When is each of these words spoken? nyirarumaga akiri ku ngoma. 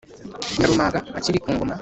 nyirarumaga 0.55 0.99
akiri 1.17 1.41
ku 1.43 1.49
ngoma. 1.53 1.73